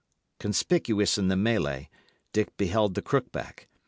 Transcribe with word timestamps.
Conspicuous 0.39 1.19
in 1.19 1.27
the 1.27 1.35
mellay, 1.35 1.87
Dick 2.33 2.57
beheld 2.57 2.95
the 2.95 3.03
Crookback. 3.03 3.67